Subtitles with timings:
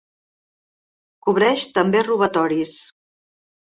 [1.27, 2.77] Cobreix també robatoris.